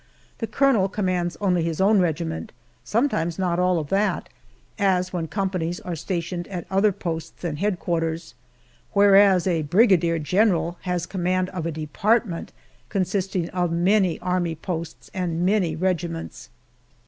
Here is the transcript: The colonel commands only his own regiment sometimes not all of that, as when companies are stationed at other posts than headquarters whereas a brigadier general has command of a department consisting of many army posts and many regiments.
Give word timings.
The 0.39 0.47
colonel 0.47 0.89
commands 0.89 1.37
only 1.39 1.61
his 1.61 1.79
own 1.79 1.99
regiment 1.99 2.51
sometimes 2.83 3.37
not 3.37 3.59
all 3.59 3.77
of 3.77 3.89
that, 3.89 4.29
as 4.79 5.13
when 5.13 5.27
companies 5.27 5.79
are 5.81 5.95
stationed 5.95 6.47
at 6.47 6.65
other 6.71 6.91
posts 6.91 7.39
than 7.39 7.57
headquarters 7.57 8.33
whereas 8.93 9.45
a 9.45 9.61
brigadier 9.61 10.17
general 10.17 10.79
has 10.89 11.05
command 11.05 11.49
of 11.49 11.67
a 11.67 11.71
department 11.71 12.51
consisting 12.89 13.47
of 13.51 13.71
many 13.71 14.19
army 14.21 14.55
posts 14.55 15.11
and 15.13 15.45
many 15.45 15.75
regiments. 15.75 16.49